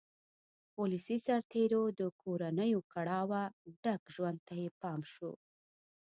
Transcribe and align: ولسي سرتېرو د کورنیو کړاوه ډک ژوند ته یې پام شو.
ولسي 0.81 1.17
سرتېرو 1.25 1.83
د 1.99 2.01
کورنیو 2.21 2.79
کړاوه 2.93 3.41
ډک 3.83 4.01
ژوند 4.15 4.37
ته 4.47 4.53
یې 4.61 4.69
پام 4.81 4.99
شو. 5.13 5.31